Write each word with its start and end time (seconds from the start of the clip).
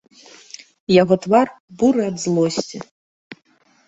Яго 1.01 1.15
твар 1.25 1.47
буры 1.81 2.01
ад 2.13 2.17
злосці. 2.23 2.77